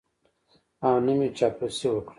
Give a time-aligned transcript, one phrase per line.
[0.85, 2.09] او نه مې چاپلوسي وکړه.